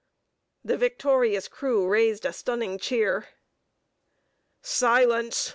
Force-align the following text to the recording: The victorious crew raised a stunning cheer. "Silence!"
The 0.65 0.77
victorious 0.77 1.47
crew 1.47 1.87
raised 1.87 2.25
a 2.25 2.33
stunning 2.33 2.79
cheer. 2.79 3.27
"Silence!" 4.63 5.49